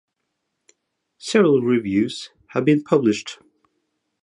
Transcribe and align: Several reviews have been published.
Several 1.19 1.61
reviews 1.61 2.31
have 2.53 2.65
been 2.65 2.83
published. 2.83 3.37